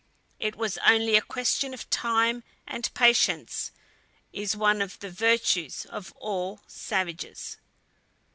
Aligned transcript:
It 0.39 0.55
was 0.55 0.79
only 0.79 1.15
a 1.15 1.21
question 1.21 1.75
of 1.75 1.87
time, 1.91 2.43
and 2.65 2.91
patience 2.95 3.69
is 4.33 4.55
one 4.57 4.81
of 4.81 4.97
the 4.97 5.11
virtues 5.11 5.85
of 5.85 6.11
all 6.13 6.63
savages. 6.65 7.57